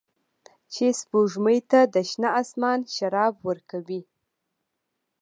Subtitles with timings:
[0.73, 4.01] چې سپوږمۍ ته د شنه اسمان شراب ورکوي